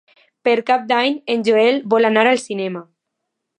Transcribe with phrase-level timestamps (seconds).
[0.47, 2.85] Per Cap d'Any en Joel vol anar al cinema.